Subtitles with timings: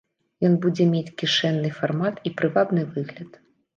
[0.47, 3.31] Ён будзе мець кішэнны фармат і прывабны выгляд.